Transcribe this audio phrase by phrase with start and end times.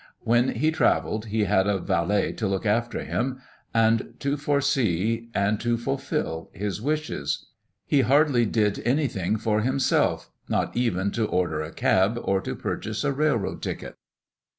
[0.21, 3.39] When he travelled he had a valet to look after him,
[3.71, 7.45] and to foresee and to fulfil his wishes.
[7.85, 13.03] He hardly did anything for himself not even to order a cab or to purchase
[13.03, 13.95] a railroad ticket.